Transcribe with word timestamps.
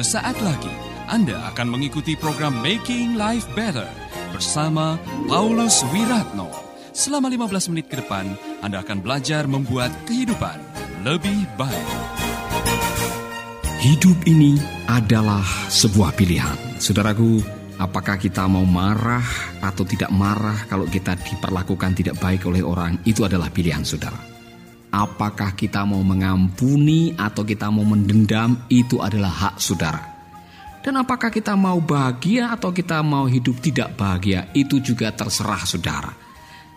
Sesaat 0.00 0.40
lagi 0.40 0.72
Anda 1.12 1.52
akan 1.52 1.76
mengikuti 1.76 2.16
program 2.16 2.64
Making 2.64 3.20
Life 3.20 3.44
Better 3.52 3.84
bersama 4.32 4.96
Paulus 5.28 5.84
Wiratno. 5.92 6.48
Selama 6.96 7.28
15 7.28 7.68
menit 7.68 7.92
ke 7.92 8.00
depan, 8.00 8.32
Anda 8.64 8.80
akan 8.80 9.04
belajar 9.04 9.44
membuat 9.44 9.92
kehidupan 10.08 10.56
lebih 11.04 11.44
baik. 11.60 11.88
Hidup 13.84 14.16
ini 14.24 14.56
adalah 14.88 15.44
sebuah 15.68 16.16
pilihan. 16.16 16.80
Saudaraku, 16.80 17.44
apakah 17.76 18.16
kita 18.16 18.48
mau 18.48 18.64
marah 18.64 19.28
atau 19.60 19.84
tidak 19.84 20.08
marah 20.16 20.64
kalau 20.64 20.88
kita 20.88 21.12
diperlakukan 21.12 21.92
tidak 21.92 22.16
baik 22.16 22.48
oleh 22.48 22.64
orang, 22.64 22.96
itu 23.04 23.20
adalah 23.28 23.52
pilihan 23.52 23.84
saudara. 23.84 24.39
Apakah 24.90 25.54
kita 25.54 25.86
mau 25.86 26.02
mengampuni 26.02 27.14
atau 27.14 27.46
kita 27.46 27.70
mau 27.70 27.86
mendendam, 27.86 28.66
itu 28.66 28.98
adalah 28.98 29.30
hak 29.30 29.56
saudara. 29.62 30.02
Dan 30.82 30.98
apakah 30.98 31.30
kita 31.30 31.54
mau 31.54 31.78
bahagia 31.78 32.50
atau 32.50 32.74
kita 32.74 32.98
mau 33.04 33.30
hidup 33.30 33.62
tidak 33.62 33.94
bahagia, 33.94 34.50
itu 34.50 34.82
juga 34.82 35.14
terserah 35.14 35.62
saudara. 35.62 36.10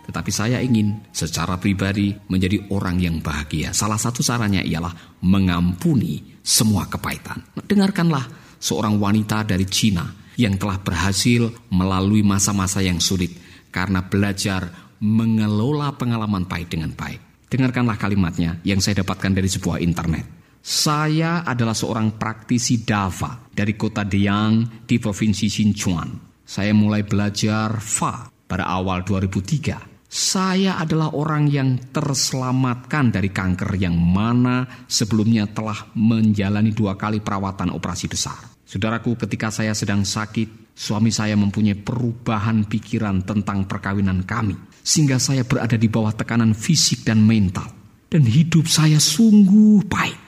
Tetapi 0.03 0.31
saya 0.35 0.59
ingin 0.59 1.09
secara 1.09 1.55
pribadi 1.55 2.11
menjadi 2.27 2.67
orang 2.69 2.99
yang 2.99 3.17
bahagia. 3.23 3.71
Salah 3.71 3.95
satu 3.95 4.19
caranya 4.19 4.59
ialah 4.59 4.91
mengampuni 5.23 6.37
semua 6.43 6.85
kepahitan. 6.91 7.39
Dengarkanlah 7.63 8.27
seorang 8.59 8.99
wanita 8.99 9.47
dari 9.47 9.63
Cina 9.65 10.03
yang 10.35 10.59
telah 10.59 10.77
berhasil 10.83 11.49
melalui 11.71 12.21
masa-masa 12.21 12.83
yang 12.83 12.99
sulit 12.99 13.31
karena 13.71 14.03
belajar 14.03 14.93
mengelola 14.99 15.95
pengalaman 15.95 16.43
pahit 16.43 16.67
dengan 16.75 16.91
baik. 16.91 17.32
Dengarkanlah 17.53 18.01
kalimatnya 18.01 18.57
yang 18.65 18.81
saya 18.81 19.05
dapatkan 19.05 19.29
dari 19.29 19.45
sebuah 19.45 19.77
internet. 19.77 20.25
Saya 20.57 21.45
adalah 21.45 21.77
seorang 21.77 22.17
praktisi 22.17 22.81
Dava 22.81 23.45
dari 23.45 23.77
kota 23.77 24.01
Deyang 24.01 24.81
di 24.89 24.97
provinsi 24.97 25.53
Sichuan. 25.53 26.33
Saya 26.41 26.73
mulai 26.73 27.05
belajar 27.05 27.77
Fa 27.77 28.25
pada 28.25 28.65
awal 28.65 29.05
2003. 29.05 30.09
Saya 30.09 30.81
adalah 30.81 31.13
orang 31.13 31.45
yang 31.45 31.77
terselamatkan 31.93 33.13
dari 33.13 33.29
kanker 33.29 33.77
yang 33.77 34.01
mana 34.01 34.65
sebelumnya 34.89 35.45
telah 35.45 35.93
menjalani 35.93 36.73
dua 36.73 36.97
kali 36.97 37.21
perawatan 37.21 37.69
operasi 37.69 38.09
besar. 38.09 38.49
Saudaraku, 38.65 39.13
ketika 39.13 39.53
saya 39.53 39.77
sedang 39.77 40.01
sakit, 40.01 40.73
suami 40.73 41.13
saya 41.13 41.37
mempunyai 41.37 41.77
perubahan 41.77 42.65
pikiran 42.65 43.21
tentang 43.21 43.69
perkawinan 43.69 44.25
kami, 44.25 44.57
sehingga 44.83 45.17
saya 45.17 45.47
berada 45.47 45.79
di 45.79 45.87
bawah 45.87 46.11
tekanan 46.11 46.51
fisik 46.51 47.07
dan 47.07 47.23
mental, 47.23 47.65
dan 48.11 48.27
hidup 48.27 48.67
saya 48.67 48.99
sungguh 48.99 49.87
pahit. 49.87 50.19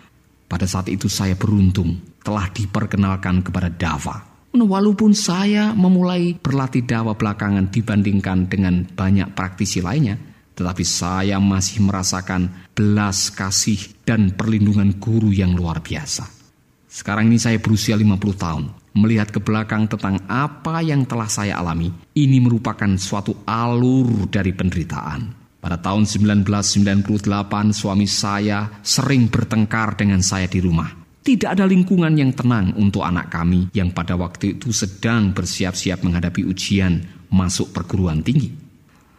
Pada 0.48 0.64
saat 0.64 0.88
itu 0.88 1.12
saya 1.12 1.36
beruntung 1.36 2.00
telah 2.24 2.48
diperkenalkan 2.50 3.44
kepada 3.44 3.70
Dava. 3.70 4.34
Walaupun 4.56 5.12
saya 5.12 5.76
memulai 5.76 6.40
berlatih 6.40 6.88
dawa 6.88 7.20
belakangan 7.20 7.68
dibandingkan 7.68 8.48
dengan 8.48 8.88
banyak 8.88 9.36
praktisi 9.36 9.84
lainnya, 9.84 10.16
tetapi 10.56 10.88
saya 10.88 11.44
masih 11.44 11.84
merasakan 11.84 12.72
belas 12.72 13.36
kasih 13.36 13.78
dan 14.08 14.32
perlindungan 14.32 14.96
guru 14.96 15.36
yang 15.36 15.52
luar 15.60 15.84
biasa. 15.84 16.35
Sekarang 16.96 17.28
ini 17.28 17.36
saya 17.36 17.60
berusia 17.60 18.00
50 18.00 18.40
tahun. 18.40 18.72
Melihat 18.96 19.28
ke 19.28 19.44
belakang 19.44 19.84
tentang 19.92 20.16
apa 20.32 20.80
yang 20.80 21.04
telah 21.04 21.28
saya 21.28 21.60
alami, 21.60 21.92
ini 22.16 22.40
merupakan 22.40 22.88
suatu 22.96 23.44
alur 23.44 24.32
dari 24.32 24.56
penderitaan. 24.56 25.44
Pada 25.60 25.76
tahun 25.76 26.08
1998 26.08 27.76
suami 27.76 28.08
saya 28.08 28.80
sering 28.80 29.28
bertengkar 29.28 30.00
dengan 30.00 30.24
saya 30.24 30.48
di 30.48 30.64
rumah. 30.64 30.88
Tidak 31.20 31.52
ada 31.52 31.68
lingkungan 31.68 32.16
yang 32.16 32.32
tenang 32.32 32.72
untuk 32.80 33.04
anak 33.04 33.28
kami 33.28 33.68
yang 33.76 33.92
pada 33.92 34.16
waktu 34.16 34.56
itu 34.56 34.72
sedang 34.72 35.36
bersiap-siap 35.36 36.00
menghadapi 36.00 36.48
ujian 36.48 37.04
masuk 37.28 37.76
perguruan 37.76 38.24
tinggi. 38.24 38.56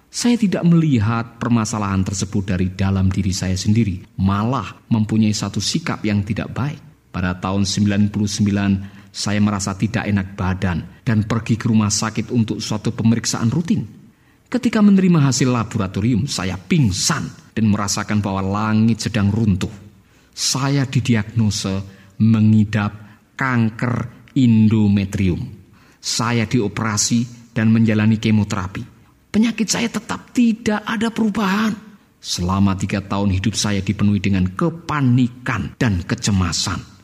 Saya 0.08 0.40
tidak 0.40 0.64
melihat 0.64 1.36
permasalahan 1.36 2.00
tersebut 2.08 2.56
dari 2.56 2.72
dalam 2.72 3.12
diri 3.12 3.36
saya 3.36 3.58
sendiri, 3.58 4.00
malah 4.16 4.80
mempunyai 4.88 5.36
satu 5.36 5.60
sikap 5.60 6.00
yang 6.08 6.24
tidak 6.24 6.56
baik. 6.56 6.95
Pada 7.16 7.32
tahun 7.32 7.64
99 7.64 8.12
saya 9.08 9.40
merasa 9.40 9.72
tidak 9.72 10.04
enak 10.04 10.36
badan 10.36 11.00
dan 11.00 11.24
pergi 11.24 11.56
ke 11.56 11.72
rumah 11.72 11.88
sakit 11.88 12.28
untuk 12.28 12.60
suatu 12.60 12.92
pemeriksaan 12.92 13.48
rutin. 13.48 13.88
Ketika 14.52 14.84
menerima 14.84 15.24
hasil 15.24 15.48
laboratorium, 15.48 16.28
saya 16.28 16.60
pingsan 16.60 17.56
dan 17.56 17.72
merasakan 17.72 18.20
bahwa 18.20 18.44
langit 18.44 19.08
sedang 19.08 19.32
runtuh. 19.32 19.72
Saya 20.28 20.84
didiagnose 20.84 21.80
mengidap 22.20 22.92
kanker 23.32 24.28
endometrium. 24.36 25.40
Saya 25.96 26.44
dioperasi 26.44 27.48
dan 27.56 27.72
menjalani 27.72 28.20
kemoterapi. 28.20 28.84
Penyakit 29.32 29.72
saya 29.72 29.88
tetap 29.88 30.36
tidak 30.36 30.84
ada 30.84 31.08
perubahan. 31.08 31.72
Selama 32.20 32.76
tiga 32.76 33.00
tahun 33.00 33.32
hidup 33.40 33.56
saya 33.56 33.80
dipenuhi 33.80 34.20
dengan 34.20 34.52
kepanikan 34.52 35.80
dan 35.80 36.04
kecemasan. 36.04 36.95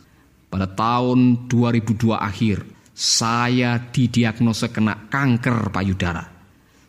Pada 0.53 0.69
tahun 0.69 1.49
2002 1.49 2.13
akhir, 2.13 2.61
saya 2.93 3.81
didiagnose 3.81 4.69
kena 4.69 5.09
kanker 5.09 5.73
payudara. 5.73 6.29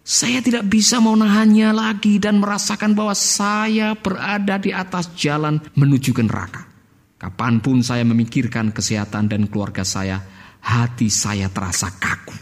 Saya 0.04 0.44
tidak 0.44 0.68
bisa 0.68 1.00
menahannya 1.00 1.72
lagi 1.72 2.20
dan 2.20 2.44
merasakan 2.44 2.92
bahwa 2.92 3.16
saya 3.16 3.96
berada 3.96 4.60
di 4.60 4.76
atas 4.76 5.16
jalan 5.16 5.64
menuju 5.80 6.12
ke 6.12 6.20
neraka. 6.28 6.68
Kapan 7.16 7.64
pun 7.64 7.80
saya 7.80 8.04
memikirkan 8.04 8.76
kesehatan 8.76 9.32
dan 9.32 9.48
keluarga 9.48 9.88
saya, 9.88 10.20
hati 10.60 11.08
saya 11.08 11.48
terasa 11.48 11.88
kaku. 11.96 12.36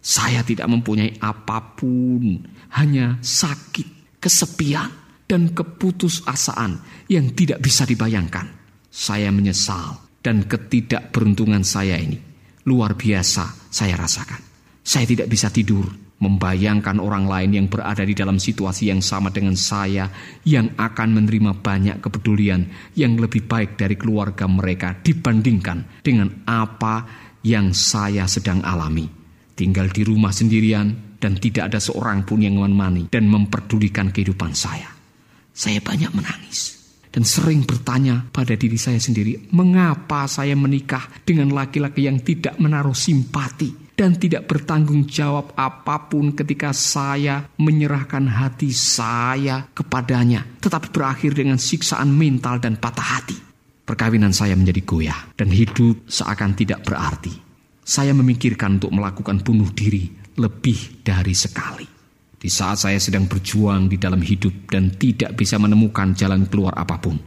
Saya 0.00 0.40
tidak 0.40 0.64
mempunyai 0.64 1.20
apa 1.20 1.76
pun, 1.76 2.40
hanya 2.72 3.20
sakit, 3.20 4.16
kesepian, 4.16 4.88
dan 5.28 5.52
keputusasaan 5.52 7.04
yang 7.12 7.36
tidak 7.36 7.60
bisa 7.60 7.84
dibayangkan. 7.84 8.48
Saya 8.88 9.28
menyesal 9.28 10.07
dan 10.28 10.44
ketidakberuntungan 10.44 11.64
saya 11.64 11.96
ini 11.96 12.20
luar 12.68 12.92
biasa 12.92 13.72
saya 13.72 13.96
rasakan. 13.96 14.44
Saya 14.84 15.08
tidak 15.08 15.32
bisa 15.32 15.48
tidur 15.48 15.88
membayangkan 16.20 17.00
orang 17.00 17.24
lain 17.24 17.50
yang 17.56 17.66
berada 17.72 18.04
di 18.04 18.12
dalam 18.12 18.36
situasi 18.36 18.92
yang 18.92 19.00
sama 19.00 19.32
dengan 19.32 19.56
saya, 19.56 20.12
yang 20.44 20.76
akan 20.76 21.16
menerima 21.16 21.64
banyak 21.64 21.96
kepedulian 22.04 22.92
yang 22.92 23.16
lebih 23.16 23.48
baik 23.48 23.80
dari 23.80 23.96
keluarga 23.96 24.44
mereka 24.44 24.92
dibandingkan 25.00 26.04
dengan 26.04 26.44
apa 26.44 27.08
yang 27.40 27.72
saya 27.72 28.28
sedang 28.28 28.60
alami. 28.60 29.08
Tinggal 29.56 29.88
di 29.88 30.04
rumah 30.04 30.34
sendirian 30.34 31.16
dan 31.16 31.40
tidak 31.40 31.72
ada 31.72 31.80
seorang 31.80 32.28
pun 32.28 32.44
yang 32.44 32.60
menemani 32.60 33.08
dan 33.08 33.24
memperdulikan 33.32 34.12
kehidupan 34.12 34.52
saya. 34.52 34.92
Saya 35.56 35.80
banyak 35.80 36.12
menangis 36.14 36.77
dan 37.08 37.24
sering 37.24 37.64
bertanya 37.64 38.28
pada 38.28 38.54
diri 38.54 38.76
saya 38.76 39.00
sendiri, 39.00 39.50
mengapa 39.52 40.28
saya 40.28 40.54
menikah 40.54 41.08
dengan 41.24 41.52
laki-laki 41.52 42.06
yang 42.06 42.20
tidak 42.20 42.56
menaruh 42.60 42.94
simpati 42.94 43.88
dan 43.98 44.14
tidak 44.14 44.46
bertanggung 44.46 45.10
jawab 45.10 45.58
apa 45.58 46.06
pun 46.06 46.30
ketika 46.30 46.70
saya 46.70 47.50
menyerahkan 47.58 48.30
hati 48.30 48.70
saya 48.70 49.66
kepadanya, 49.74 50.46
tetapi 50.62 50.94
berakhir 50.94 51.34
dengan 51.34 51.58
siksaan 51.58 52.14
mental 52.14 52.62
dan 52.62 52.78
patah 52.78 53.08
hati. 53.18 53.38
Perkawinan 53.82 54.30
saya 54.30 54.54
menjadi 54.54 54.84
goyah 54.86 55.20
dan 55.34 55.50
hidup 55.50 56.06
seakan 56.06 56.54
tidak 56.54 56.86
berarti. 56.86 57.34
Saya 57.82 58.12
memikirkan 58.12 58.78
untuk 58.78 58.92
melakukan 58.92 59.42
bunuh 59.42 59.72
diri 59.72 60.06
lebih 60.38 61.02
dari 61.02 61.34
sekali. 61.34 61.97
Di 62.38 62.46
saat 62.46 62.78
saya 62.78 63.02
sedang 63.02 63.26
berjuang 63.26 63.90
di 63.90 63.98
dalam 63.98 64.22
hidup 64.22 64.70
dan 64.70 64.94
tidak 64.94 65.34
bisa 65.34 65.58
menemukan 65.58 66.14
jalan 66.14 66.46
keluar 66.46 66.70
apa 66.78 67.02
pun, 67.02 67.18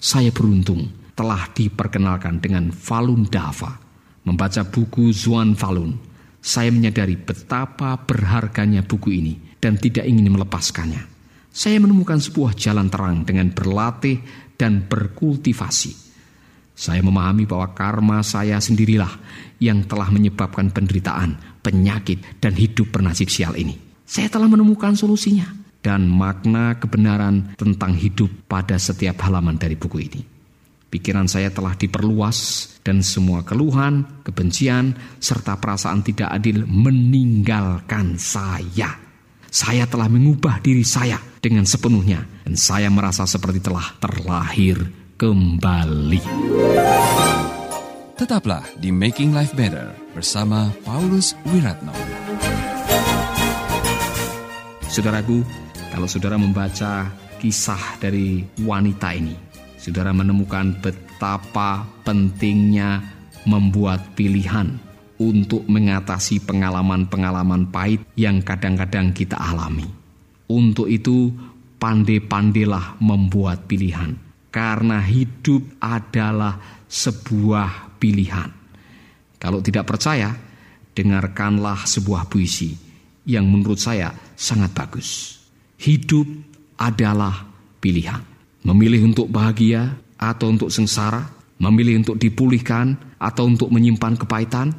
saya 0.00 0.32
beruntung 0.32 1.12
telah 1.12 1.52
diperkenalkan 1.52 2.40
dengan 2.40 2.72
Falun 2.72 3.28
Dafa, 3.28 3.76
membaca 4.24 4.64
buku 4.64 5.12
Zuan 5.12 5.52
Falun 5.52 6.14
saya 6.44 6.68
menyadari 6.68 7.16
betapa 7.16 7.96
berharganya 8.04 8.84
buku 8.84 9.16
ini 9.16 9.56
dan 9.56 9.80
tidak 9.80 10.04
ingin 10.04 10.28
melepaskannya. 10.28 11.00
Saya 11.48 11.80
menemukan 11.80 12.20
sebuah 12.20 12.52
jalan 12.52 12.92
terang 12.92 13.24
dengan 13.24 13.48
berlatih 13.48 14.20
dan 14.60 14.84
berkultivasi. 14.84 16.04
Saya 16.76 17.00
memahami 17.00 17.48
bahwa 17.48 17.72
karma 17.72 18.20
saya 18.20 18.60
sendirilah 18.60 19.08
yang 19.56 19.88
telah 19.88 20.12
menyebabkan 20.12 20.68
penderitaan, 20.68 21.64
penyakit, 21.64 22.42
dan 22.44 22.52
hidup 22.52 22.92
bernasib 22.92 23.32
sial 23.32 23.56
ini. 23.56 23.93
Saya 24.04 24.28
telah 24.28 24.48
menemukan 24.52 24.92
solusinya 24.92 25.48
dan 25.84 26.08
makna 26.08 26.76
kebenaran 26.80 27.56
tentang 27.56 27.96
hidup 27.96 28.28
pada 28.48 28.76
setiap 28.76 29.20
halaman 29.24 29.56
dari 29.60 29.76
buku 29.76 29.98
ini. 30.00 30.22
Pikiran 30.88 31.26
saya 31.26 31.50
telah 31.50 31.74
diperluas 31.74 32.70
dan 32.86 33.02
semua 33.02 33.42
keluhan, 33.42 34.22
kebencian, 34.22 34.94
serta 35.18 35.58
perasaan 35.58 36.06
tidak 36.06 36.30
adil 36.30 36.62
meninggalkan 36.70 38.14
saya. 38.14 39.02
Saya 39.50 39.90
telah 39.90 40.06
mengubah 40.06 40.62
diri 40.62 40.86
saya 40.86 41.18
dengan 41.42 41.66
sepenuhnya 41.66 42.22
dan 42.46 42.54
saya 42.54 42.88
merasa 42.94 43.26
seperti 43.26 43.58
telah 43.58 43.98
terlahir 43.98 44.78
kembali. 45.18 46.22
Tetaplah 48.14 48.62
di 48.78 48.94
Making 48.94 49.34
Life 49.34 49.54
Better 49.58 49.90
bersama 50.14 50.70
Paulus 50.86 51.34
Wiratno. 51.50 51.94
Saudaraku, 54.94 55.42
kalau 55.90 56.06
saudara 56.06 56.38
membaca 56.38 57.10
kisah 57.42 57.98
dari 57.98 58.46
wanita 58.62 59.10
ini, 59.10 59.34
saudara 59.74 60.14
menemukan 60.14 60.70
betapa 60.78 61.82
pentingnya 62.06 63.02
membuat 63.42 64.14
pilihan 64.14 64.70
untuk 65.18 65.66
mengatasi 65.66 66.46
pengalaman-pengalaman 66.46 67.74
pahit 67.74 68.06
yang 68.14 68.38
kadang-kadang 68.38 69.10
kita 69.10 69.34
alami. 69.34 69.90
Untuk 70.46 70.86
itu, 70.86 71.34
pandai-pandailah 71.82 73.02
membuat 73.02 73.66
pilihan, 73.66 74.14
karena 74.54 75.02
hidup 75.02 75.74
adalah 75.82 76.86
sebuah 76.86 77.98
pilihan. 77.98 78.46
Kalau 79.42 79.58
tidak 79.58 79.90
percaya, 79.90 80.30
dengarkanlah 80.94 81.82
sebuah 81.82 82.30
puisi 82.30 82.70
yang 83.26 83.50
menurut 83.50 83.82
saya 83.82 84.23
sangat 84.36 84.70
bagus. 84.74 85.40
Hidup 85.78 86.26
adalah 86.78 87.46
pilihan. 87.82 88.22
Memilih 88.64 89.12
untuk 89.12 89.28
bahagia 89.28 89.92
atau 90.16 90.48
untuk 90.48 90.72
sengsara, 90.72 91.28
memilih 91.60 92.00
untuk 92.00 92.16
dipulihkan 92.16 92.96
atau 93.20 93.44
untuk 93.44 93.68
menyimpan 93.68 94.16
kepahitan, 94.16 94.72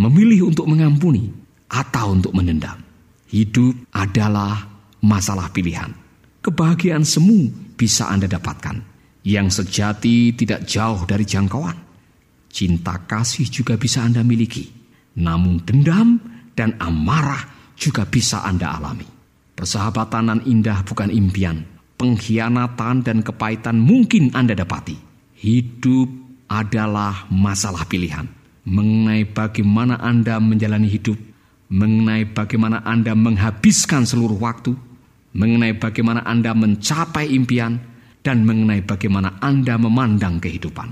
memilih 0.00 0.48
untuk 0.48 0.64
mengampuni 0.64 1.28
atau 1.68 2.16
untuk 2.16 2.32
menendam. 2.32 2.80
Hidup 3.28 3.76
adalah 3.92 4.64
masalah 5.04 5.52
pilihan. 5.52 5.92
Kebahagiaan 6.40 7.04
semu 7.04 7.52
bisa 7.76 8.08
Anda 8.08 8.24
dapatkan. 8.24 8.96
Yang 9.28 9.60
sejati 9.60 10.32
tidak 10.32 10.64
jauh 10.64 11.04
dari 11.04 11.28
jangkauan. 11.28 11.76
Cinta 12.48 13.04
kasih 13.04 13.44
juga 13.52 13.76
bisa 13.76 14.00
Anda 14.00 14.24
miliki. 14.24 14.72
Namun 15.20 15.60
dendam 15.68 16.16
dan 16.56 16.80
amarah 16.80 17.57
juga 17.78 18.02
bisa 18.04 18.42
Anda 18.42 18.74
alami. 18.74 19.06
Persahabatan 19.54 20.34
yang 20.34 20.42
indah 20.44 20.82
bukan 20.82 21.10
impian. 21.14 21.62
Pengkhianatan 21.98 23.02
dan 23.02 23.26
kepahitan 23.26 23.78
mungkin 23.78 24.30
Anda 24.34 24.54
dapati. 24.54 24.94
Hidup 25.38 26.10
adalah 26.46 27.26
masalah 27.30 27.86
pilihan. 27.86 28.26
Mengenai 28.68 29.26
bagaimana 29.26 29.98
Anda 29.98 30.38
menjalani 30.38 30.86
hidup, 30.86 31.18
mengenai 31.74 32.30
bagaimana 32.30 32.86
Anda 32.86 33.18
menghabiskan 33.18 34.06
seluruh 34.06 34.38
waktu, 34.38 34.78
mengenai 35.34 35.74
bagaimana 35.74 36.22
Anda 36.22 36.54
mencapai 36.54 37.34
impian, 37.34 37.82
dan 38.22 38.46
mengenai 38.46 38.84
bagaimana 38.84 39.42
Anda 39.42 39.74
memandang 39.80 40.38
kehidupan. 40.38 40.88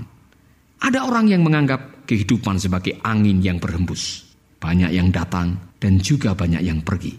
Ada 0.83 1.07
orang 1.07 1.31
yang 1.31 1.41
menganggap 1.47 2.03
kehidupan 2.03 2.59
sebagai 2.59 2.99
angin 3.05 3.39
yang 3.39 3.63
berhembus. 3.63 4.26
Banyak 4.67 4.91
yang 4.91 5.15
datang 5.15 5.79
dan 5.79 5.95
juga 6.03 6.35
banyak 6.35 6.59
yang 6.59 6.83
pergi. 6.83 7.15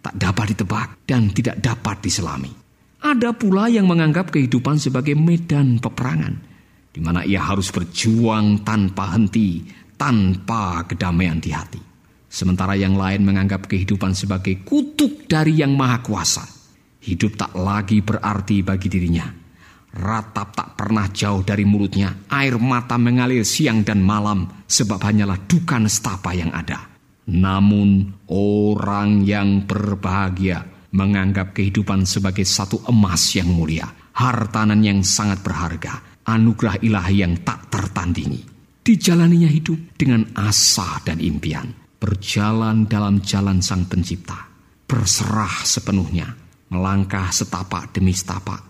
Tak 0.00 0.16
dapat 0.16 0.56
ditebak 0.56 1.04
dan 1.04 1.28
tidak 1.36 1.60
dapat 1.60 2.00
diselami. 2.00 2.48
Ada 3.04 3.36
pula 3.36 3.68
yang 3.68 3.84
menganggap 3.84 4.32
kehidupan 4.32 4.80
sebagai 4.80 5.12
medan 5.12 5.84
peperangan, 5.84 6.32
di 6.88 7.04
mana 7.04 7.28
ia 7.28 7.44
harus 7.44 7.68
berjuang 7.68 8.64
tanpa 8.64 9.12
henti, 9.12 9.68
tanpa 10.00 10.88
kedamaian 10.88 11.36
di 11.36 11.52
hati. 11.52 11.82
Sementara 12.24 12.72
yang 12.72 12.96
lain 12.96 13.20
menganggap 13.20 13.68
kehidupan 13.68 14.16
sebagai 14.16 14.64
kutuk 14.64 15.28
dari 15.28 15.60
yang 15.60 15.76
maha 15.76 16.00
kuasa. 16.00 16.48
Hidup 17.04 17.36
tak 17.36 17.52
lagi 17.52 18.00
berarti 18.00 18.64
bagi 18.64 18.88
dirinya. 18.88 19.37
Ratap 19.98 20.54
tak 20.54 20.68
pernah 20.78 21.10
jauh 21.10 21.42
dari 21.42 21.66
mulutnya. 21.66 22.14
Air 22.30 22.62
mata 22.62 22.94
mengalir 22.94 23.42
siang 23.42 23.82
dan 23.82 23.98
malam 23.98 24.46
sebab 24.62 25.02
hanyalah 25.02 25.42
duka 25.50 25.82
nestapa 25.82 26.30
yang 26.38 26.54
ada. 26.54 26.86
Namun 27.28 28.22
orang 28.30 29.26
yang 29.26 29.66
berbahagia 29.66 30.64
menganggap 30.94 31.52
kehidupan 31.52 32.08
sebagai 32.08 32.46
satu 32.46 32.80
emas 32.88 33.36
yang 33.36 33.50
mulia, 33.52 33.84
hartanan 34.16 34.80
yang 34.80 35.04
sangat 35.04 35.44
berharga, 35.44 36.24
anugerah 36.24 36.80
ilahi 36.80 37.26
yang 37.26 37.34
tak 37.44 37.68
tertandingi. 37.68 38.40
Dijalaninya 38.80 39.52
hidup 39.52 40.00
dengan 40.00 40.24
asa 40.32 41.04
dan 41.04 41.20
impian, 41.20 41.68
berjalan 42.00 42.88
dalam 42.88 43.20
jalan 43.20 43.60
Sang 43.60 43.84
Pencipta, 43.84 44.48
berserah 44.88 45.60
sepenuhnya, 45.68 46.32
melangkah 46.72 47.28
setapak 47.28 47.92
demi 47.92 48.16
setapak, 48.16 48.67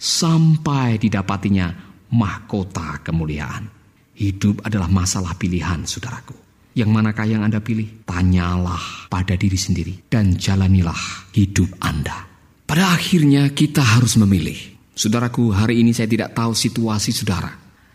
sampai 0.00 0.96
didapatinya 0.96 1.68
mahkota 2.16 3.04
kemuliaan. 3.04 3.68
Hidup 4.16 4.64
adalah 4.64 4.88
masalah 4.88 5.36
pilihan, 5.36 5.84
saudaraku. 5.84 6.32
Yang 6.72 6.90
manakah 6.90 7.26
yang 7.28 7.44
Anda 7.44 7.60
pilih? 7.60 8.08
Tanyalah 8.08 9.12
pada 9.12 9.36
diri 9.36 9.60
sendiri 9.60 10.08
dan 10.08 10.40
jalanilah 10.40 11.28
hidup 11.36 11.68
Anda. 11.84 12.24
Pada 12.64 12.96
akhirnya 12.96 13.52
kita 13.52 13.82
harus 13.84 14.16
memilih. 14.16 14.56
Saudaraku, 14.94 15.50
hari 15.50 15.80
ini 15.82 15.92
saya 15.92 16.06
tidak 16.06 16.32
tahu 16.36 16.52
situasi 16.54 17.10
saudara. 17.10 17.50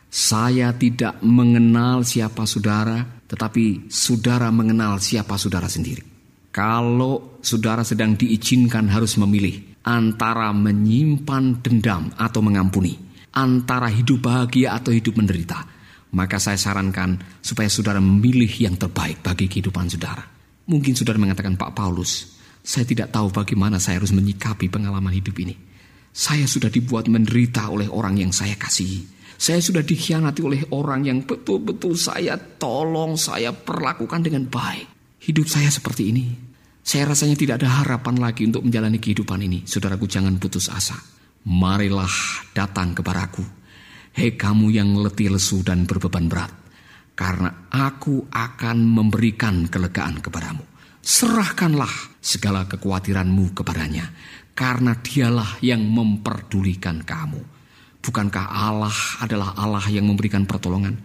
Saya 0.10 0.72
tidak 0.76 1.22
mengenal 1.24 2.04
siapa 2.04 2.44
saudara, 2.44 3.00
tetapi 3.28 3.88
saudara 3.88 4.52
mengenal 4.52 5.00
siapa 5.00 5.40
saudara 5.40 5.72
sendiri. 5.72 6.04
Kalau 6.52 7.40
saudara 7.44 7.84
sedang 7.84 8.16
diizinkan 8.16 8.88
harus 8.92 9.20
memilih 9.20 9.75
antara 9.86 10.50
menyimpan 10.50 11.62
dendam 11.62 12.10
atau 12.18 12.42
mengampuni, 12.42 12.98
antara 13.38 13.86
hidup 13.94 14.26
bahagia 14.26 14.74
atau 14.74 14.90
hidup 14.90 15.22
menderita, 15.22 15.62
maka 16.18 16.42
saya 16.42 16.58
sarankan 16.58 17.22
supaya 17.40 17.70
saudara 17.70 18.02
memilih 18.02 18.50
yang 18.50 18.76
terbaik 18.76 19.22
bagi 19.22 19.46
kehidupan 19.46 19.86
saudara. 19.86 20.26
Mungkin 20.66 20.98
saudara 20.98 21.22
mengatakan, 21.22 21.54
Pak 21.54 21.78
Paulus, 21.78 22.34
saya 22.66 22.82
tidak 22.90 23.14
tahu 23.14 23.30
bagaimana 23.30 23.78
saya 23.78 24.02
harus 24.02 24.10
menyikapi 24.10 24.74
pengalaman 24.74 25.14
hidup 25.14 25.38
ini. 25.38 25.54
Saya 26.10 26.50
sudah 26.50 26.74
dibuat 26.74 27.06
menderita 27.06 27.70
oleh 27.70 27.86
orang 27.86 28.18
yang 28.18 28.34
saya 28.34 28.58
kasihi. 28.58 29.14
Saya 29.36 29.60
sudah 29.60 29.84
dikhianati 29.84 30.42
oleh 30.42 30.64
orang 30.72 31.06
yang 31.06 31.20
betul-betul 31.28 31.94
saya 31.94 32.40
tolong, 32.40 33.20
saya 33.20 33.52
perlakukan 33.52 34.24
dengan 34.26 34.48
baik. 34.50 34.88
Hidup 35.22 35.46
saya 35.46 35.68
seperti 35.70 36.10
ini. 36.10 36.55
Saya 36.86 37.10
rasanya 37.10 37.34
tidak 37.34 37.66
ada 37.66 37.82
harapan 37.82 38.22
lagi 38.22 38.46
untuk 38.46 38.62
menjalani 38.62 39.02
kehidupan 39.02 39.42
ini. 39.42 39.66
Saudaraku 39.66 40.06
jangan 40.06 40.38
putus 40.38 40.70
asa. 40.70 40.94
Marilah 41.46 42.10
datang 42.54 42.94
kepadaku 42.94 43.66
Hei 44.16 44.40
kamu 44.40 44.72
yang 44.72 44.96
letih 44.96 45.28
lesu 45.28 45.60
dan 45.60 45.84
berbeban 45.84 46.32
berat, 46.32 46.48
karena 47.20 47.68
aku 47.68 48.32
akan 48.32 48.88
memberikan 48.88 49.68
kelegaan 49.68 50.24
kepadamu. 50.24 50.64
Serahkanlah 51.04 51.92
segala 52.24 52.64
kekhawatiranmu 52.64 53.52
kepadanya, 53.52 54.16
karena 54.56 54.96
dialah 54.96 55.60
yang 55.60 55.84
memperdulikan 55.84 57.04
kamu. 57.04 57.44
Bukankah 58.00 58.48
Allah 58.48 58.96
adalah 59.20 59.52
Allah 59.60 59.84
yang 59.92 60.08
memberikan 60.08 60.48
pertolongan? 60.48 60.96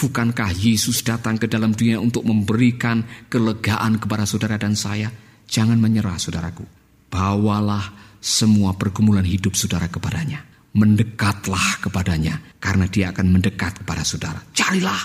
Bukankah 0.00 0.56
Yesus 0.56 1.04
datang 1.04 1.36
ke 1.36 1.44
dalam 1.44 1.76
dunia 1.76 2.00
untuk 2.00 2.24
memberikan 2.24 3.04
kelegaan 3.28 4.00
kepada 4.00 4.24
saudara 4.24 4.56
dan 4.56 4.72
saya? 4.72 5.12
Jangan 5.48 5.78
menyerah 5.78 6.18
saudaraku. 6.18 6.64
Bawalah 7.08 8.18
semua 8.18 8.74
pergumulan 8.74 9.24
hidup 9.24 9.54
saudara 9.54 9.86
kepadanya 9.86 10.54
mendekatlah 10.74 11.78
kepadanya 11.78 12.42
karena 12.58 12.90
dia 12.90 13.14
akan 13.14 13.30
mendekat 13.30 13.80
kepada 13.82 14.02
saudara. 14.02 14.42
Carilah, 14.50 14.98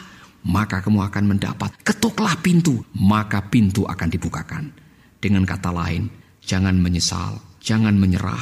maka 0.50 0.82
kamu 0.82 1.06
akan 1.06 1.38
mendapat. 1.38 1.78
Ketuklah 1.86 2.34
pintu, 2.42 2.82
maka 2.98 3.46
pintu 3.46 3.86
akan 3.86 4.10
dibukakan. 4.10 4.74
Dengan 5.22 5.46
kata 5.46 5.70
lain, 5.70 6.10
jangan 6.42 6.74
menyesal, 6.82 7.38
jangan 7.62 7.94
menyerah, 7.96 8.42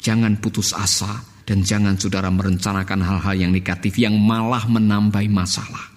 jangan 0.00 0.40
putus 0.40 0.72
asa, 0.72 1.20
dan 1.44 1.60
jangan 1.60 2.00
saudara 2.00 2.32
merencanakan 2.32 3.04
hal-hal 3.04 3.34
yang 3.36 3.52
negatif 3.52 4.00
yang 4.00 4.16
malah 4.16 4.64
menambah 4.64 5.22
masalah. 5.28 5.92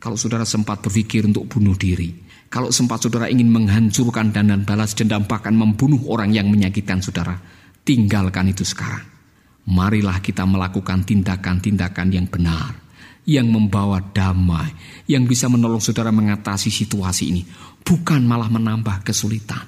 Kalau 0.00 0.16
saudara 0.16 0.48
sempat 0.48 0.80
berpikir 0.80 1.28
untuk 1.28 1.44
bunuh 1.44 1.76
diri, 1.76 2.08
kalau 2.50 2.74
sempat 2.74 3.00
saudara 3.00 3.30
ingin 3.30 3.48
menghancurkan 3.48 4.34
dan, 4.34 4.50
dan 4.50 4.66
balas 4.66 4.92
dendam 4.98 5.22
bahkan 5.24 5.54
membunuh 5.54 6.02
orang 6.10 6.34
yang 6.34 6.50
menyakitkan 6.50 6.98
saudara, 6.98 7.38
tinggalkan 7.86 8.50
itu 8.50 8.66
sekarang 8.66 9.20
marilah 9.70 10.18
kita 10.18 10.42
melakukan 10.48 11.06
tindakan-tindakan 11.06 12.08
yang 12.10 12.26
benar, 12.26 12.74
yang 13.28 13.46
membawa 13.46 14.00
damai, 14.00 14.72
yang 15.06 15.28
bisa 15.28 15.46
menolong 15.46 15.82
saudara 15.82 16.10
mengatasi 16.10 16.72
situasi 16.72 17.30
ini, 17.30 17.42
bukan 17.86 18.24
malah 18.26 18.48
menambah 18.48 19.06
kesulitan. 19.06 19.62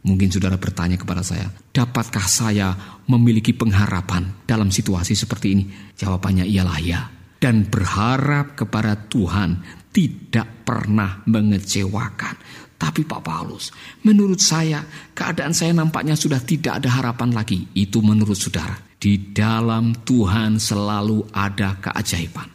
Mungkin 0.00 0.32
saudara 0.32 0.56
bertanya 0.56 0.96
kepada 0.96 1.20
saya, 1.20 1.52
dapatkah 1.76 2.24
saya 2.24 2.72
memiliki 3.04 3.52
pengharapan 3.52 4.48
dalam 4.48 4.72
situasi 4.72 5.12
seperti 5.12 5.46
ini? 5.52 5.64
Jawabannya 5.92 6.48
ialah 6.48 6.78
ya. 6.80 7.19
Dan 7.40 7.64
berharap 7.72 8.52
kepada 8.52 9.08
Tuhan 9.08 9.64
tidak 9.88 10.68
pernah 10.68 11.24
mengecewakan. 11.24 12.36
Tapi 12.80 13.04
Pak 13.04 13.20
Paulus, 13.20 13.72
menurut 14.04 14.40
saya 14.40 14.80
keadaan 15.12 15.52
saya 15.52 15.76
nampaknya 15.76 16.16
sudah 16.16 16.40
tidak 16.40 16.80
ada 16.80 16.88
harapan 17.00 17.32
lagi. 17.36 17.68
Itu 17.76 18.00
menurut 18.00 18.36
saudara. 18.36 18.76
Di 19.00 19.32
dalam 19.32 20.04
Tuhan 20.04 20.60
selalu 20.60 21.28
ada 21.32 21.76
keajaiban. 21.76 22.48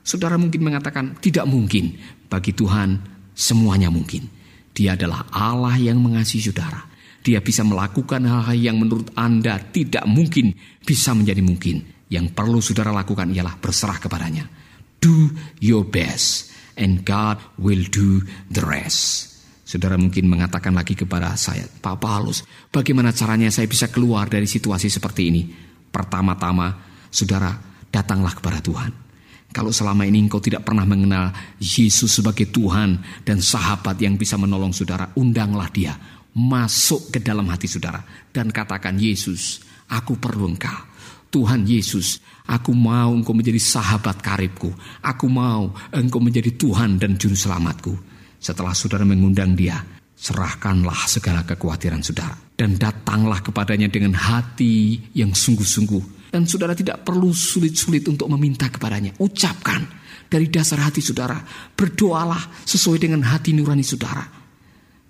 Saudara 0.00 0.36
mungkin 0.36 0.64
mengatakan, 0.64 1.16
tidak 1.20 1.44
mungkin. 1.44 1.96
Bagi 2.28 2.52
Tuhan, 2.56 3.00
semuanya 3.36 3.88
mungkin. 3.88 4.28
Dia 4.72 4.96
adalah 4.96 5.28
Allah 5.28 5.76
yang 5.76 6.00
mengasihi 6.00 6.48
saudara. 6.52 6.88
Dia 7.22 7.38
bisa 7.38 7.62
melakukan 7.62 8.24
hal-hal 8.26 8.58
yang 8.58 8.76
menurut 8.82 9.14
Anda 9.14 9.62
tidak 9.72 10.08
mungkin 10.10 10.56
bisa 10.82 11.14
menjadi 11.14 11.38
mungkin. 11.44 12.01
Yang 12.12 12.36
perlu 12.36 12.60
saudara 12.60 12.92
lakukan 12.92 13.32
ialah 13.32 13.56
berserah 13.56 13.96
kepadanya. 13.96 14.44
Do 15.00 15.32
your 15.64 15.88
best 15.88 16.52
and 16.76 17.00
God 17.08 17.40
will 17.56 17.88
do 17.88 18.20
the 18.52 18.60
rest. 18.60 19.32
Saudara 19.64 19.96
mungkin 19.96 20.28
mengatakan 20.28 20.76
lagi 20.76 20.92
kepada 20.92 21.32
saya, 21.40 21.64
Pak 21.64 21.96
Paulus, 21.96 22.44
bagaimana 22.68 23.16
caranya 23.16 23.48
saya 23.48 23.64
bisa 23.64 23.88
keluar 23.88 24.28
dari 24.28 24.44
situasi 24.44 24.92
seperti 24.92 25.32
ini? 25.32 25.48
Pertama-tama, 25.88 26.76
saudara, 27.08 27.56
datanglah 27.88 28.36
kepada 28.36 28.60
Tuhan. 28.60 28.92
Kalau 29.52 29.72
selama 29.72 30.04
ini 30.04 30.20
engkau 30.20 30.40
tidak 30.40 30.68
pernah 30.68 30.84
mengenal 30.84 31.32
Yesus 31.56 32.12
sebagai 32.12 32.52
Tuhan 32.52 33.00
dan 33.24 33.40
sahabat 33.40 33.96
yang 34.00 34.20
bisa 34.20 34.36
menolong 34.36 34.76
saudara, 34.76 35.08
undanglah 35.16 35.72
dia 35.72 35.96
masuk 36.32 37.12
ke 37.12 37.18
dalam 37.20 37.48
hati 37.48 37.68
saudara 37.68 38.00
dan 38.32 38.52
katakan, 38.52 38.96
Yesus, 38.96 39.64
aku 39.88 40.16
perlu 40.20 40.52
engkau. 40.52 40.91
Tuhan 41.32 41.64
Yesus, 41.64 42.20
aku 42.44 42.76
mau 42.76 43.08
engkau 43.16 43.32
menjadi 43.32 43.56
sahabat 43.56 44.20
karibku. 44.20 44.68
Aku 45.00 45.32
mau 45.32 45.72
engkau 45.88 46.20
menjadi 46.20 46.52
Tuhan 46.52 47.00
dan 47.00 47.16
Juru 47.16 47.32
Selamatku. 47.32 47.96
Setelah 48.36 48.76
saudara 48.76 49.08
mengundang 49.08 49.56
dia, 49.56 49.80
serahkanlah 50.12 51.08
segala 51.08 51.40
kekhawatiran 51.48 52.04
saudara. 52.04 52.36
Dan 52.52 52.76
datanglah 52.76 53.40
kepadanya 53.40 53.88
dengan 53.88 54.12
hati 54.12 55.00
yang 55.16 55.32
sungguh-sungguh. 55.32 56.28
Dan 56.36 56.44
saudara 56.44 56.76
tidak 56.76 57.00
perlu 57.00 57.32
sulit-sulit 57.32 58.04
untuk 58.12 58.28
meminta 58.28 58.68
kepadanya. 58.68 59.16
Ucapkan 59.16 59.88
dari 60.28 60.52
dasar 60.52 60.84
hati 60.84 61.00
saudara. 61.00 61.40
Berdoalah 61.72 62.68
sesuai 62.68 63.08
dengan 63.08 63.24
hati 63.24 63.56
nurani 63.56 63.80
saudara. 63.80 64.24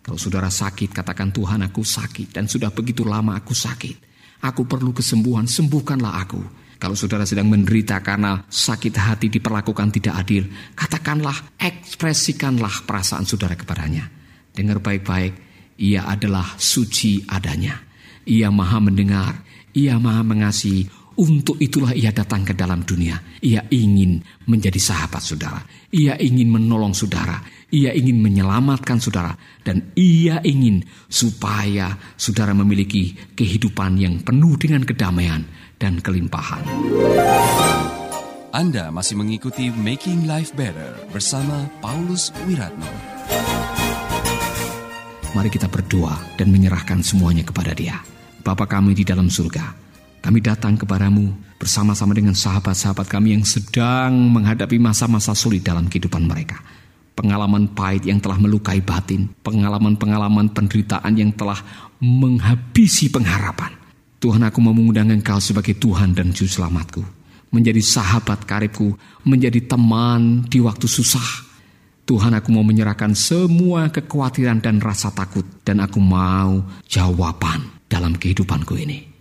Kalau 0.02 0.18
saudara 0.18 0.50
sakit, 0.50 0.94
katakan 0.94 1.34
Tuhan 1.34 1.66
aku 1.66 1.82
sakit. 1.82 2.30
Dan 2.30 2.46
sudah 2.46 2.70
begitu 2.70 3.02
lama 3.02 3.34
aku 3.34 3.54
sakit. 3.54 4.11
Aku 4.42 4.66
perlu 4.66 4.90
kesembuhan, 4.90 5.46
sembuhkanlah 5.46 6.14
aku. 6.26 6.42
Kalau 6.82 6.98
saudara 6.98 7.22
sedang 7.22 7.46
menderita 7.46 8.02
karena 8.02 8.42
sakit 8.42 8.94
hati 8.98 9.30
diperlakukan 9.30 9.94
tidak 9.94 10.18
adil, 10.18 10.50
katakanlah, 10.74 11.54
ekspresikanlah 11.54 12.82
perasaan 12.82 13.22
saudara 13.22 13.54
kepadanya. 13.54 14.10
Dengar 14.50 14.82
baik-baik, 14.82 15.32
ia 15.78 16.10
adalah 16.10 16.58
suci 16.58 17.22
adanya. 17.30 17.78
Ia 18.26 18.50
maha 18.50 18.82
mendengar, 18.82 19.46
ia 19.70 19.94
maha 20.02 20.26
mengasihi, 20.26 20.90
untuk 21.18 21.60
itulah 21.60 21.92
ia 21.92 22.12
datang 22.12 22.46
ke 22.46 22.56
dalam 22.56 22.84
dunia. 22.86 23.20
Ia 23.44 23.68
ingin 23.68 24.22
menjadi 24.48 24.80
sahabat 24.80 25.20
saudara. 25.20 25.60
Ia 25.92 26.16
ingin 26.16 26.48
menolong 26.48 26.96
saudara. 26.96 27.42
Ia 27.72 27.92
ingin 27.92 28.20
menyelamatkan 28.20 29.00
saudara. 29.00 29.36
Dan 29.60 29.92
ia 29.98 30.40
ingin 30.40 30.80
supaya 31.08 31.96
saudara 32.16 32.56
memiliki 32.56 33.12
kehidupan 33.36 34.00
yang 34.00 34.20
penuh 34.24 34.56
dengan 34.56 34.84
kedamaian 34.86 35.44
dan 35.76 36.00
kelimpahan. 36.00 36.64
Anda 38.52 38.92
masih 38.92 39.16
mengikuti 39.16 39.72
Making 39.72 40.28
Life 40.28 40.52
Better 40.52 41.08
bersama 41.08 41.72
Paulus 41.80 42.28
Wiratno. 42.44 42.84
Mari 45.32 45.48
kita 45.48 45.72
berdoa 45.72 46.12
dan 46.36 46.52
menyerahkan 46.52 47.00
semuanya 47.00 47.40
kepada 47.48 47.72
Dia. 47.72 47.96
Bapa 48.44 48.68
kami 48.68 48.92
di 48.92 49.00
dalam 49.00 49.32
surga, 49.32 49.81
kami 50.22 50.38
datang 50.38 50.78
kepadamu 50.78 51.34
bersama-sama 51.58 52.14
dengan 52.14 52.30
sahabat-sahabat 52.30 53.10
kami 53.10 53.34
yang 53.34 53.42
sedang 53.42 54.14
menghadapi 54.30 54.78
masa-masa 54.78 55.34
sulit 55.34 55.66
dalam 55.66 55.90
kehidupan 55.90 56.22
mereka. 56.22 56.62
Pengalaman 57.18 57.74
pahit 57.74 58.06
yang 58.06 58.22
telah 58.22 58.38
melukai 58.38 58.78
batin, 58.78 59.26
pengalaman-pengalaman 59.42 60.54
penderitaan 60.54 61.18
yang 61.18 61.34
telah 61.34 61.58
menghabisi 61.98 63.10
pengharapan. 63.10 63.74
Tuhan 64.22 64.46
aku 64.46 64.62
mau 64.62 64.70
mengundang 64.70 65.10
engkau 65.10 65.42
sebagai 65.42 65.74
Tuhan 65.74 66.14
dan 66.14 66.30
Juru 66.30 66.46
Selamatku. 66.46 67.02
Menjadi 67.50 67.82
sahabat 67.82 68.46
karibku, 68.46 68.94
menjadi 69.26 69.58
teman 69.66 70.46
di 70.46 70.62
waktu 70.62 70.86
susah. 70.86 71.50
Tuhan 72.06 72.30
aku 72.30 72.54
mau 72.54 72.62
menyerahkan 72.62 73.18
semua 73.18 73.90
kekhawatiran 73.90 74.62
dan 74.62 74.78
rasa 74.78 75.10
takut. 75.10 75.44
Dan 75.66 75.82
aku 75.82 75.98
mau 75.98 76.62
jawaban 76.86 77.82
dalam 77.90 78.14
kehidupanku 78.14 78.78
ini. 78.78 79.12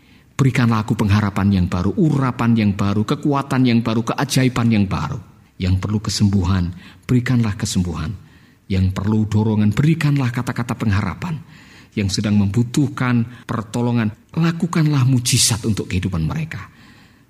Berikanlah 0.41 0.81
aku 0.81 0.97
pengharapan 0.97 1.53
yang 1.53 1.67
baru, 1.69 1.93
urapan 2.01 2.57
yang 2.57 2.73
baru, 2.73 3.05
kekuatan 3.05 3.61
yang 3.61 3.85
baru, 3.85 4.01
keajaiban 4.01 4.73
yang 4.73 4.89
baru. 4.89 5.21
Yang 5.61 5.77
perlu 5.77 6.01
kesembuhan, 6.01 6.73
berikanlah 7.05 7.53
kesembuhan. 7.53 8.09
Yang 8.65 8.89
perlu 8.89 9.29
dorongan, 9.29 9.69
berikanlah 9.69 10.33
kata-kata 10.33 10.73
pengharapan 10.73 11.37
yang 11.93 12.09
sedang 12.09 12.41
membutuhkan 12.41 13.45
pertolongan, 13.45 14.09
lakukanlah 14.33 15.05
mujizat 15.05 15.61
untuk 15.61 15.85
kehidupan 15.85 16.25
mereka. 16.25 16.73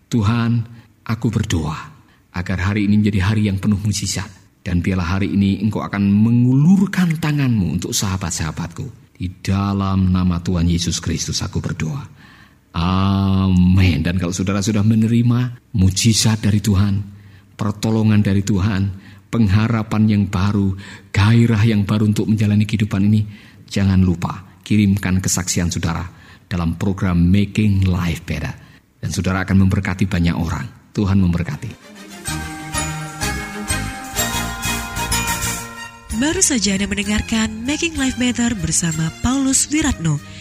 Tuhan, 0.07 0.63
aku 1.03 1.27
berdoa 1.27 1.91
agar 2.31 2.71
hari 2.71 2.87
ini 2.87 2.95
menjadi 2.95 3.27
hari 3.27 3.51
yang 3.51 3.59
penuh 3.59 3.83
mujizat. 3.83 4.31
Dan 4.63 4.79
biarlah 4.79 5.19
hari 5.19 5.35
ini 5.35 5.59
engkau 5.59 5.83
akan 5.83 6.07
mengulurkan 6.07 7.19
tanganmu 7.19 7.75
untuk 7.75 7.91
sahabat-sahabatku. 7.91 9.19
Di 9.19 9.27
dalam 9.43 10.15
nama 10.15 10.39
Tuhan 10.39 10.71
Yesus 10.71 11.03
Kristus 11.03 11.43
aku 11.43 11.59
berdoa. 11.59 12.30
Amin. 12.71 13.99
Dan 14.03 14.15
kalau 14.15 14.31
saudara 14.31 14.63
sudah 14.63 14.83
menerima 14.83 15.71
mujizat 15.75 16.39
dari 16.39 16.63
Tuhan, 16.63 17.03
pertolongan 17.59 18.23
dari 18.23 18.41
Tuhan, 18.41 18.81
pengharapan 19.27 20.03
yang 20.07 20.23
baru, 20.27 20.75
gairah 21.11 21.63
yang 21.67 21.83
baru 21.83 22.11
untuk 22.11 22.31
menjalani 22.31 22.63
kehidupan 22.63 23.03
ini, 23.11 23.27
jangan 23.67 23.99
lupa 24.03 24.59
kirimkan 24.63 25.19
kesaksian 25.19 25.67
saudara 25.67 26.03
dalam 26.47 26.75
program 26.79 27.19
Making 27.19 27.87
Life 27.87 28.23
Better. 28.23 28.55
Dan 29.01 29.09
saudara 29.09 29.41
akan 29.43 29.65
memberkati 29.65 30.05
banyak 30.05 30.35
orang. 30.35 30.67
Tuhan 30.91 31.17
memberkati. 31.23 31.71
Baru 36.21 36.43
saja 36.45 36.77
Anda 36.77 36.85
mendengarkan 36.85 37.65
Making 37.65 37.97
Life 37.97 38.19
Better 38.21 38.53
bersama 38.53 39.09
Paulus 39.25 39.65
Wiratno. 39.73 40.40